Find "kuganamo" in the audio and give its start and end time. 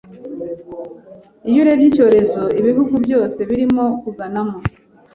4.01-4.57